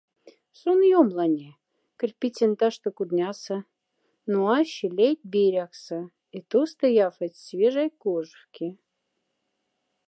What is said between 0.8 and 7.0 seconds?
ёмланя, кирпицень ташта кудняса, но ащи ляйть берякса, и тоста